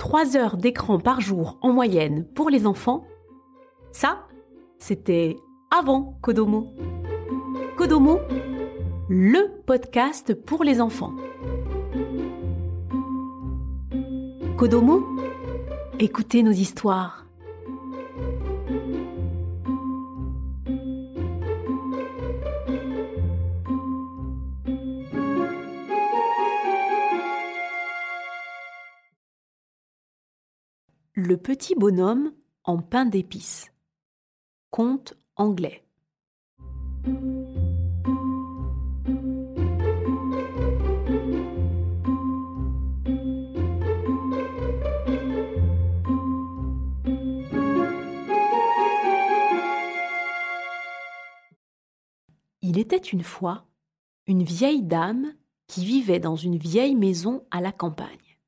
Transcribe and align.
3 0.00 0.34
heures 0.34 0.56
d'écran 0.56 0.98
par 0.98 1.20
jour 1.20 1.58
en 1.60 1.74
moyenne 1.74 2.24
pour 2.34 2.48
les 2.48 2.66
enfants, 2.66 3.04
ça, 3.92 4.26
c'était 4.78 5.36
avant 5.70 6.16
Kodomo. 6.22 6.72
Kodomo, 7.76 8.18
le 9.10 9.62
podcast 9.66 10.32
pour 10.32 10.64
les 10.64 10.80
enfants. 10.80 11.12
Kodomo, 14.56 15.04
écoutez 15.98 16.42
nos 16.42 16.50
histoires. 16.50 17.19
Le 31.30 31.36
petit 31.36 31.76
bonhomme 31.76 32.32
en 32.64 32.78
pain 32.78 33.04
d'épices. 33.04 33.70
Conte 34.70 35.14
anglais. 35.36 35.84
Il 52.60 52.76
était 52.76 52.96
une 52.96 53.22
fois 53.22 53.68
une 54.26 54.42
vieille 54.42 54.82
dame 54.82 55.32
qui 55.68 55.84
vivait 55.84 56.18
dans 56.18 56.34
une 56.34 56.58
vieille 56.58 56.96
maison 56.96 57.46
à 57.52 57.60
la 57.60 57.70
campagne. 57.70 58.40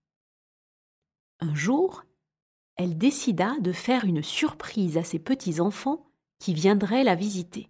Un 1.39 1.55
jour, 1.55 2.03
elle 2.77 2.97
décida 2.97 3.59
de 3.61 3.73
faire 3.73 4.05
une 4.05 4.23
surprise 4.23 4.97
à 4.97 5.05
ses 5.05 5.19
petits-enfants 5.19 6.07
qui 6.39 6.55
viendraient 6.55 7.05
la 7.05 7.15
visiter. 7.15 7.69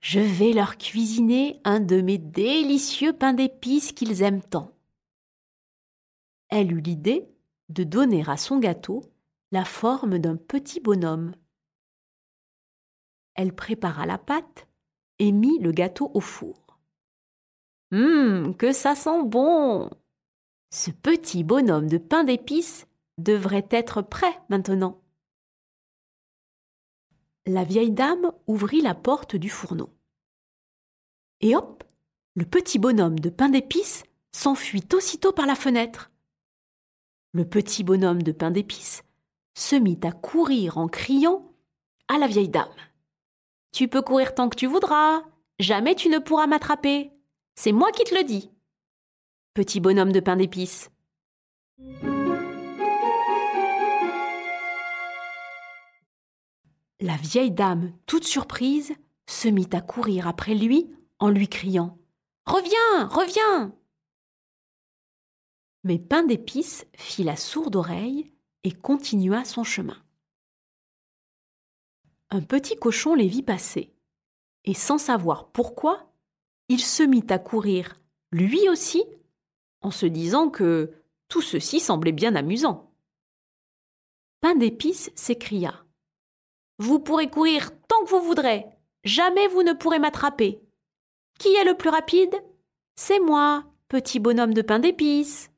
Je 0.00 0.20
vais 0.20 0.52
leur 0.52 0.78
cuisiner 0.78 1.60
un 1.64 1.80
de 1.80 2.00
mes 2.00 2.18
délicieux 2.18 3.12
pains 3.12 3.34
d'épices 3.34 3.92
qu'ils 3.92 4.22
aiment 4.22 4.42
tant. 4.42 4.72
Elle 6.48 6.72
eut 6.72 6.80
l'idée 6.80 7.28
de 7.68 7.84
donner 7.84 8.24
à 8.26 8.36
son 8.36 8.58
gâteau 8.58 9.02
la 9.52 9.64
forme 9.64 10.18
d'un 10.18 10.36
petit 10.36 10.80
bonhomme. 10.80 11.34
Elle 13.34 13.54
prépara 13.54 14.06
la 14.06 14.18
pâte 14.18 14.66
et 15.18 15.32
mit 15.32 15.58
le 15.58 15.70
gâteau 15.70 16.10
au 16.14 16.20
four. 16.20 16.78
Hum, 17.92 18.56
que 18.56 18.72
ça 18.72 18.94
sent 18.94 19.24
bon 19.24 19.90
Ce 20.70 20.90
petit 20.90 21.44
bonhomme 21.44 21.88
de 21.88 21.98
pain 21.98 22.24
d'épices 22.24 22.86
devrait 23.22 23.68
être 23.70 24.02
prêt 24.02 24.40
maintenant. 24.48 25.00
La 27.46 27.64
vieille 27.64 27.92
dame 27.92 28.32
ouvrit 28.46 28.80
la 28.80 28.94
porte 28.94 29.36
du 29.36 29.48
fourneau. 29.48 29.90
Et 31.40 31.56
hop, 31.56 31.84
le 32.34 32.44
petit 32.44 32.78
bonhomme 32.78 33.18
de 33.18 33.30
pain 33.30 33.48
d'épices 33.48 34.04
s'enfuit 34.32 34.86
aussitôt 34.92 35.32
par 35.32 35.46
la 35.46 35.54
fenêtre. 35.54 36.10
Le 37.32 37.44
petit 37.44 37.82
bonhomme 37.82 38.22
de 38.22 38.32
pain 38.32 38.50
d'épices 38.50 39.02
se 39.54 39.76
mit 39.76 39.98
à 40.02 40.12
courir 40.12 40.78
en 40.78 40.88
criant 40.88 41.52
à 42.08 42.18
la 42.18 42.26
vieille 42.26 42.48
dame. 42.48 42.68
Tu 43.72 43.88
peux 43.88 44.02
courir 44.02 44.34
tant 44.34 44.48
que 44.48 44.56
tu 44.56 44.66
voudras, 44.66 45.22
jamais 45.58 45.94
tu 45.94 46.08
ne 46.08 46.18
pourras 46.18 46.46
m'attraper. 46.46 47.12
C'est 47.54 47.72
moi 47.72 47.92
qui 47.92 48.04
te 48.04 48.14
le 48.14 48.24
dis. 48.24 48.50
Petit 49.54 49.80
bonhomme 49.80 50.12
de 50.12 50.20
pain 50.20 50.36
d'épices. 50.36 50.90
La 57.02 57.16
vieille 57.16 57.50
dame, 57.50 57.94
toute 58.04 58.24
surprise, 58.24 58.94
se 59.26 59.48
mit 59.48 59.68
à 59.72 59.80
courir 59.80 60.28
après 60.28 60.54
lui 60.54 60.90
en 61.18 61.30
lui 61.30 61.48
criant 61.48 61.96
Reviens, 62.44 63.06
reviens 63.06 63.74
Mais 65.82 65.98
Pain 65.98 66.24
d'épices 66.24 66.86
fit 66.94 67.24
la 67.24 67.36
sourde 67.36 67.76
oreille 67.76 68.30
et 68.64 68.72
continua 68.72 69.46
son 69.46 69.64
chemin. 69.64 69.96
Un 72.28 72.42
petit 72.42 72.76
cochon 72.76 73.14
les 73.14 73.28
vit 73.28 73.42
passer, 73.42 73.94
et 74.64 74.74
sans 74.74 74.98
savoir 74.98 75.48
pourquoi, 75.52 76.12
il 76.68 76.80
se 76.80 77.02
mit 77.02 77.24
à 77.30 77.38
courir 77.38 77.98
lui 78.30 78.68
aussi, 78.68 79.02
en 79.80 79.90
se 79.90 80.04
disant 80.04 80.50
que 80.50 80.92
tout 81.28 81.40
ceci 81.40 81.80
semblait 81.80 82.12
bien 82.12 82.34
amusant. 82.36 82.92
Pain 84.42 84.54
d'épices 84.54 85.10
s'écria 85.14 85.82
vous 86.80 86.98
pourrez 86.98 87.28
courir 87.28 87.70
tant 87.88 88.04
que 88.04 88.10
vous 88.10 88.22
voudrez. 88.22 88.64
Jamais 89.04 89.46
vous 89.48 89.62
ne 89.62 89.74
pourrez 89.74 89.98
m'attraper. 89.98 90.62
Qui 91.38 91.54
est 91.54 91.64
le 91.64 91.76
plus 91.76 91.90
rapide? 91.90 92.34
C'est 92.96 93.20
moi, 93.20 93.64
petit 93.88 94.18
bonhomme 94.18 94.54
de 94.54 94.62
pain 94.62 94.78
d'épices. 94.78 95.50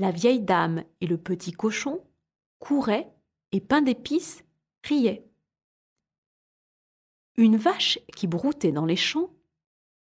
La 0.00 0.10
vieille 0.10 0.40
dame 0.40 0.82
et 1.00 1.06
le 1.06 1.16
petit 1.16 1.52
cochon 1.52 2.04
couraient 2.58 3.14
et 3.52 3.60
pain 3.60 3.82
d'épices 3.82 4.42
riait. 4.82 5.24
Une 7.36 7.56
vache 7.56 8.00
qui 8.16 8.26
broutait 8.26 8.72
dans 8.72 8.86
les 8.86 8.96
champs 8.96 9.30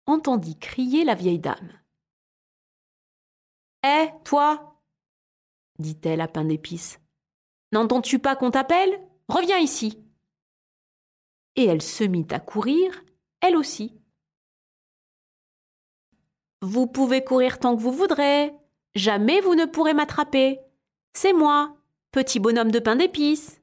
entendit 0.06 0.58
crier 0.58 1.04
la 1.04 1.14
vieille 1.14 1.38
dame. 1.38 1.83
Hé, 3.84 4.08
toi 4.24 4.80
dit-elle 5.78 6.22
à 6.22 6.28
Pain 6.28 6.46
d'épices. 6.46 7.00
N'entends-tu 7.72 8.18
pas 8.18 8.34
qu'on 8.34 8.50
t'appelle? 8.50 8.98
Reviens 9.28 9.58
ici. 9.58 10.02
Et 11.56 11.66
elle 11.66 11.82
se 11.82 12.04
mit 12.04 12.26
à 12.30 12.40
courir, 12.40 13.04
elle 13.40 13.56
aussi. 13.56 14.00
Vous 16.62 16.86
pouvez 16.86 17.22
courir 17.24 17.58
tant 17.58 17.76
que 17.76 17.82
vous 17.82 17.92
voudrez. 17.92 18.54
Jamais 18.94 19.42
vous 19.42 19.54
ne 19.54 19.66
pourrez 19.66 19.92
m'attraper. 19.92 20.60
C'est 21.12 21.34
moi, 21.34 21.76
petit 22.10 22.40
bonhomme 22.40 22.70
de 22.70 22.78
pain 22.78 22.96
d'épices. 22.96 23.60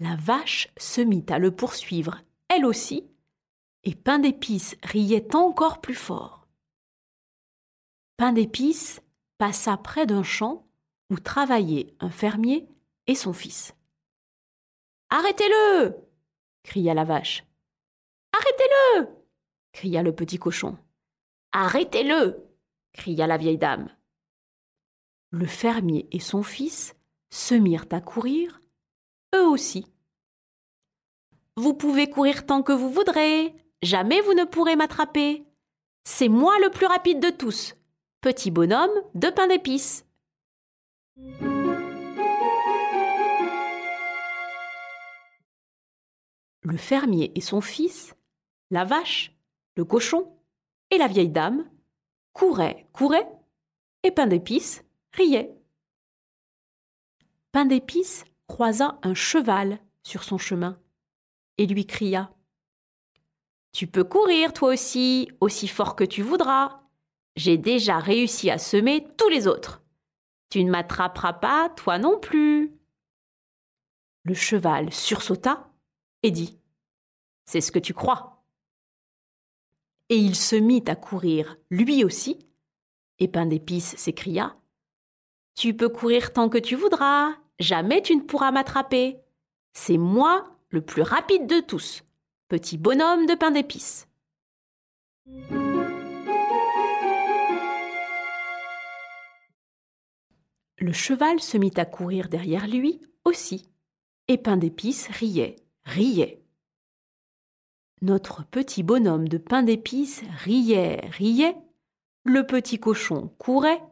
La 0.00 0.16
vache 0.16 0.72
se 0.76 1.02
mit 1.02 1.24
à 1.28 1.38
le 1.38 1.54
poursuivre, 1.54 2.20
elle 2.48 2.66
aussi, 2.66 3.08
et 3.86 3.94
Pain 3.94 4.18
d'épices 4.18 4.76
riait 4.82 5.34
encore 5.36 5.80
plus 5.80 5.94
fort. 5.94 6.48
Pain 8.16 8.32
d'épices 8.32 9.00
passa 9.38 9.76
près 9.76 10.06
d'un 10.06 10.24
champ 10.24 10.66
où 11.08 11.20
travaillaient 11.20 11.94
un 12.00 12.10
fermier 12.10 12.68
et 13.06 13.14
son 13.14 13.32
fils. 13.32 13.76
Arrêtez-le 15.08 15.94
cria 16.64 16.94
la 16.94 17.04
vache. 17.04 17.44
Arrêtez-le 18.32 19.06
cria 19.72 20.02
le 20.02 20.12
petit 20.12 20.38
cochon. 20.38 20.76
Arrêtez-le 21.52 22.44
cria 22.92 23.28
la 23.28 23.36
vieille 23.36 23.56
dame. 23.56 23.88
Le 25.30 25.46
fermier 25.46 26.08
et 26.10 26.20
son 26.20 26.42
fils 26.42 26.96
se 27.30 27.54
mirent 27.54 27.86
à 27.92 28.00
courir, 28.00 28.60
eux 29.36 29.46
aussi. 29.46 29.86
Vous 31.54 31.74
pouvez 31.74 32.10
courir 32.10 32.46
tant 32.46 32.64
que 32.64 32.72
vous 32.72 32.90
voudrez, 32.90 33.54
Jamais 33.82 34.20
vous 34.22 34.34
ne 34.34 34.44
pourrez 34.44 34.76
m'attraper. 34.76 35.44
C'est 36.04 36.28
moi 36.28 36.58
le 36.60 36.70
plus 36.70 36.86
rapide 36.86 37.20
de 37.20 37.30
tous. 37.30 37.74
Petit 38.20 38.50
bonhomme 38.50 38.90
de 39.14 39.28
pain 39.28 39.46
d'épices. 39.46 40.04
Le 46.62 46.76
fermier 46.76 47.32
et 47.36 47.40
son 47.40 47.60
fils, 47.60 48.16
la 48.70 48.84
vache, 48.84 49.32
le 49.76 49.84
cochon 49.84 50.32
et 50.90 50.98
la 50.98 51.06
vieille 51.06 51.28
dame 51.28 51.68
couraient, 52.32 52.86
couraient, 52.92 53.28
et 54.02 54.10
Pain 54.10 54.26
d'épices 54.26 54.84
riait. 55.12 55.54
Pain 57.52 57.64
d'épices 57.64 58.24
croisa 58.46 58.98
un 59.02 59.14
cheval 59.14 59.78
sur 60.02 60.22
son 60.22 60.38
chemin 60.38 60.78
et 61.58 61.66
lui 61.66 61.86
cria 61.86 62.30
tu 63.76 63.86
peux 63.86 64.04
courir 64.04 64.54
toi 64.54 64.70
aussi, 64.70 65.30
aussi 65.42 65.68
fort 65.68 65.96
que 65.96 66.04
tu 66.04 66.22
voudras. 66.22 66.80
J'ai 67.36 67.58
déjà 67.58 67.98
réussi 67.98 68.50
à 68.50 68.56
semer 68.56 69.06
tous 69.18 69.28
les 69.28 69.46
autres. 69.46 69.82
Tu 70.48 70.64
ne 70.64 70.70
m'attraperas 70.70 71.34
pas, 71.34 71.68
toi 71.68 71.98
non 71.98 72.18
plus. 72.18 72.74
Le 74.22 74.32
cheval 74.32 74.90
sursauta 74.94 75.68
et 76.22 76.30
dit 76.30 76.58
C'est 77.44 77.60
ce 77.60 77.70
que 77.70 77.78
tu 77.78 77.92
crois. 77.92 78.46
Et 80.08 80.16
il 80.16 80.36
se 80.36 80.56
mit 80.56 80.84
à 80.86 80.96
courir 80.96 81.58
lui 81.70 82.02
aussi, 82.02 82.38
et 83.18 83.28
Pain 83.28 83.44
d'épices 83.44 83.94
s'écria 83.98 84.56
Tu 85.54 85.76
peux 85.76 85.90
courir 85.90 86.32
tant 86.32 86.48
que 86.48 86.56
tu 86.56 86.76
voudras, 86.76 87.34
jamais 87.58 88.00
tu 88.00 88.16
ne 88.16 88.22
pourras 88.22 88.52
m'attraper. 88.52 89.18
C'est 89.74 89.98
moi 89.98 90.56
le 90.70 90.80
plus 90.80 91.02
rapide 91.02 91.46
de 91.46 91.60
tous, 91.60 92.05
petit 92.48 92.78
bonhomme 92.78 93.26
de 93.26 93.34
pain 93.34 93.50
d'épices. 93.50 94.06
Le 100.78 100.92
cheval 100.92 101.40
se 101.40 101.58
mit 101.58 101.72
à 101.76 101.84
courir 101.84 102.28
derrière 102.28 102.68
lui 102.68 103.00
aussi, 103.24 103.68
et 104.28 104.38
pain 104.38 104.56
d'épices 104.56 105.08
riait, 105.08 105.56
riait. 105.84 106.44
Notre 108.02 108.44
petit 108.44 108.84
bonhomme 108.84 109.26
de 109.26 109.38
pain 109.38 109.64
d'épices 109.64 110.22
riait, 110.44 111.00
riait, 111.10 111.56
le 112.22 112.46
petit 112.46 112.78
cochon 112.78 113.34
courait, 113.38 113.82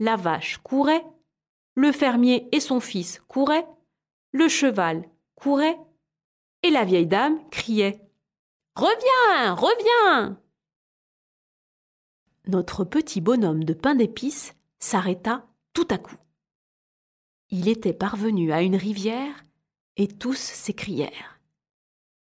la 0.00 0.16
vache 0.16 0.58
courait, 0.58 1.04
le 1.76 1.92
fermier 1.92 2.48
et 2.50 2.60
son 2.60 2.80
fils 2.80 3.20
couraient, 3.28 3.66
le 4.32 4.48
cheval 4.48 5.04
courait, 5.36 5.78
et 6.62 6.70
la 6.70 6.84
vieille 6.84 7.06
dame 7.06 7.38
criait 7.50 8.00
Reviens, 8.74 9.54
reviens 9.54 10.40
Notre 12.46 12.84
petit 12.84 13.20
bonhomme 13.20 13.64
de 13.64 13.74
pain 13.74 13.94
d'épices 13.94 14.54
s'arrêta 14.78 15.46
tout 15.74 15.86
à 15.90 15.98
coup. 15.98 16.16
Il 17.50 17.68
était 17.68 17.92
parvenu 17.92 18.52
à 18.52 18.62
une 18.62 18.76
rivière 18.76 19.44
et 19.96 20.08
tous 20.08 20.38
s'écrièrent 20.38 21.40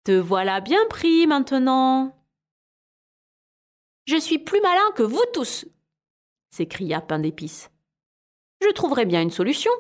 Te 0.04 0.12
voilà 0.12 0.62
bien 0.62 0.84
pris 0.90 1.28
maintenant 1.28 2.18
Je 4.08 4.18
suis 4.18 4.40
plus 4.40 4.62
malin 4.62 4.92
que 4.96 5.04
vous 5.04 5.24
tous 5.34 5.66
s'écria 6.50 7.02
Pain 7.02 7.20
d'épices. 7.20 7.72
Je 8.62 8.70
trouverai 8.72 9.06
bien 9.06 9.22
une 9.22 9.32
solution. 9.32 9.72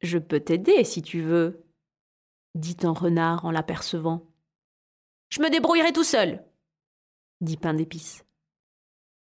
Je 0.00 0.18
peux 0.18 0.40
t'aider 0.40 0.82
si 0.84 1.00
tu 1.00 1.22
veux, 1.22 1.61
dit 2.54 2.76
un 2.82 2.92
renard 2.92 3.44
en 3.44 3.50
l'apercevant. 3.50 4.26
Je 5.30 5.40
me 5.40 5.50
débrouillerai 5.50 5.92
tout 5.92 6.04
seul, 6.04 6.44
dit 7.40 7.56
Pain 7.56 7.74
d'épices. 7.74 8.24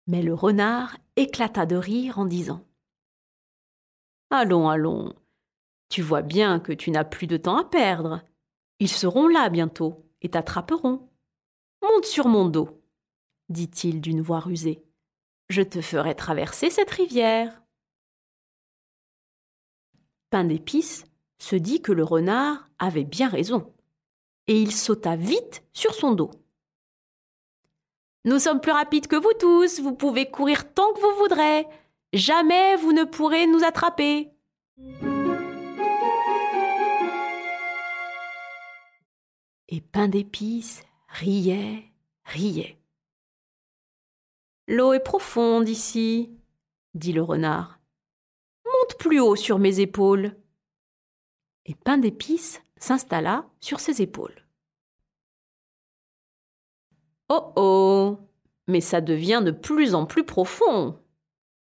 Mais 0.07 0.21
le 0.21 0.33
renard 0.33 0.97
éclata 1.15 1.65
de 1.65 1.75
rire 1.75 2.19
en 2.19 2.25
disant 2.25 2.65
Allons, 4.29 4.69
allons, 4.69 5.15
tu 5.89 6.01
vois 6.01 6.21
bien 6.21 6.59
que 6.59 6.73
tu 6.73 6.91
n'as 6.91 7.05
plus 7.05 7.27
de 7.27 7.37
temps 7.37 7.57
à 7.57 7.63
perdre. 7.63 8.21
Ils 8.79 8.89
seront 8.89 9.27
là 9.27 9.49
bientôt 9.49 10.05
et 10.21 10.29
t'attraperont. 10.29 11.09
Monte 11.81 12.05
sur 12.05 12.27
mon 12.27 12.45
dos, 12.45 12.83
dit-il 13.49 14.01
d'une 14.01 14.21
voix 14.21 14.39
rusée. 14.39 14.83
Je 15.49 15.61
te 15.61 15.81
ferai 15.81 16.15
traverser 16.15 16.69
cette 16.69 16.89
rivière. 16.89 17.61
Pain 20.31 20.43
d'épices 20.43 21.05
se 21.37 21.55
dit 21.55 21.81
que 21.81 21.91
le 21.91 22.03
renard 22.03 22.69
avait 22.79 23.03
bien 23.03 23.29
raison, 23.29 23.73
et 24.47 24.59
il 24.59 24.71
sauta 24.71 25.15
vite 25.15 25.63
sur 25.73 25.93
son 25.93 26.13
dos. 26.13 26.31
Nous 28.25 28.39
sommes 28.39 28.61
plus 28.61 28.71
rapides 28.71 29.07
que 29.07 29.15
vous 29.15 29.33
tous, 29.39 29.79
vous 29.81 29.93
pouvez 29.93 30.29
courir 30.31 30.73
tant 30.73 30.91
que 30.93 30.99
vous 30.99 31.19
voudrez, 31.19 31.67
jamais 32.13 32.75
vous 32.75 32.91
ne 32.91 33.03
pourrez 33.03 33.45
nous 33.47 33.63
attraper. 33.63 34.31
Et 39.67 39.81
Pain 39.81 40.07
d'épices 40.07 40.83
riait, 41.07 41.91
riait. 42.23 42.79
L'eau 44.67 44.93
est 44.93 44.99
profonde 45.03 45.69
ici, 45.69 46.31
dit 46.95 47.13
le 47.13 47.21
renard. 47.21 47.79
Monte 48.65 48.97
plus 48.97 49.19
haut 49.19 49.35
sur 49.35 49.59
mes 49.59 49.79
épaules. 49.79 50.35
Et 51.65 51.75
Pain 51.75 51.97
d'épices 51.97 52.61
s'installa 52.77 53.49
sur 53.59 53.79
ses 53.79 54.01
épaules. 54.01 54.45
Oh 57.29 57.53
oh 57.55 58.19
Mais 58.67 58.81
ça 58.81 59.01
devient 59.01 59.41
de 59.43 59.51
plus 59.51 59.95
en 59.95 60.05
plus 60.05 60.25
profond. 60.25 60.99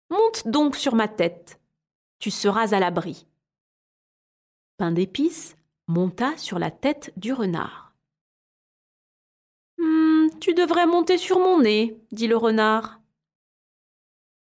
Monte 0.10 0.48
donc 0.48 0.76
sur 0.76 0.96
ma 0.96 1.08
tête. 1.08 1.60
Tu 2.20 2.32
seras 2.32 2.74
à 2.74 2.80
l'abri. 2.80 3.28
Pain 4.78 4.92
d'épices 4.92 5.56
monta 5.88 6.36
sur 6.38 6.60
la 6.60 6.72
tête 6.72 7.14
du 7.18 7.34
renard. 7.34 7.86
Tu 10.40 10.54
devrais 10.54 10.86
monter 10.86 11.18
sur 11.18 11.40
mon 11.40 11.62
nez, 11.62 12.00
dit 12.12 12.28
le 12.28 12.38
renard. 12.38 13.02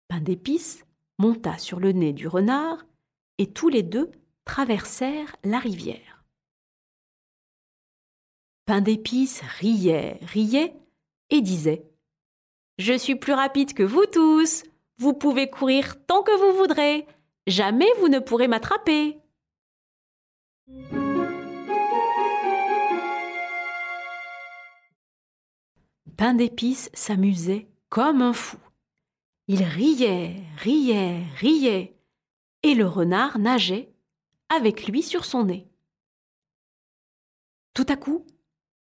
Pain 0.08 0.20
d'épices 0.20 0.84
monta 1.19 1.56
sur 1.58 1.81
le 1.81 1.92
nez 1.92 2.12
du 2.12 2.28
renard, 2.28 2.84
et 3.38 3.52
tous 3.52 3.69
les 3.69 3.82
deux 3.82 4.10
traversèrent 4.48 5.36
la 5.44 5.58
rivière. 5.58 6.24
Pain 8.64 8.80
d'épices 8.80 9.42
riait, 9.60 10.18
riait, 10.22 10.74
et 11.30 11.42
disait 11.42 11.84
Je 12.78 12.94
suis 12.94 13.14
plus 13.14 13.34
rapide 13.34 13.74
que 13.74 13.82
vous 13.82 14.06
tous, 14.06 14.64
vous 14.96 15.12
pouvez 15.12 15.48
courir 15.48 16.04
tant 16.06 16.22
que 16.22 16.36
vous 16.36 16.58
voudrez, 16.58 17.06
jamais 17.46 17.88
vous 18.00 18.08
ne 18.08 18.18
pourrez 18.18 18.48
m'attraper. 18.48 19.18
Pain 26.16 26.34
d'épices 26.34 26.90
s'amusait 26.94 27.68
comme 27.90 28.22
un 28.22 28.32
fou. 28.32 28.58
Il 29.46 29.62
riait, 29.62 30.42
riait, 30.56 31.22
riait, 31.36 31.94
et 32.62 32.74
le 32.74 32.86
renard 32.86 33.38
nageait 33.38 33.94
avec 34.48 34.86
lui 34.86 35.02
sur 35.02 35.24
son 35.24 35.44
nez. 35.44 35.68
Tout 37.74 37.86
à 37.88 37.96
coup, 37.96 38.26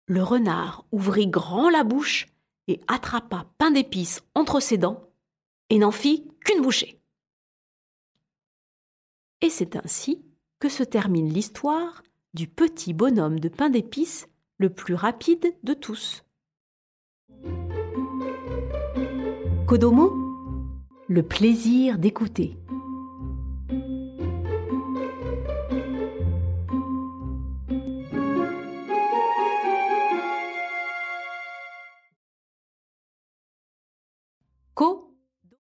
le 0.06 0.22
renard 0.22 0.84
ouvrit 0.92 1.26
grand 1.26 1.70
la 1.70 1.84
bouche 1.84 2.26
et 2.68 2.80
attrapa 2.86 3.46
Pain 3.58 3.70
d'épices 3.70 4.22
entre 4.34 4.60
ses 4.60 4.78
dents 4.78 5.08
et 5.70 5.78
n'en 5.78 5.90
fit 5.90 6.28
qu'une 6.44 6.62
bouchée. 6.62 7.00
Et 9.40 9.50
c'est 9.50 9.76
ainsi 9.76 10.24
que 10.58 10.68
se 10.68 10.82
termine 10.82 11.32
l'histoire 11.32 12.02
du 12.34 12.48
petit 12.48 12.92
bonhomme 12.92 13.40
de 13.40 13.48
pain 13.48 13.70
d'épices 13.70 14.28
le 14.58 14.70
plus 14.70 14.94
rapide 14.94 15.54
de 15.62 15.74
tous. 15.74 16.24
Kodomo, 19.66 20.12
le 21.08 21.22
plaisir 21.22 21.98
d'écouter. 21.98 22.56